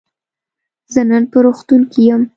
زه 0.93 1.01
نن 1.09 1.23
په 1.31 1.37
روغتون 1.45 1.81
کی 1.91 2.01
یم. 2.09 2.21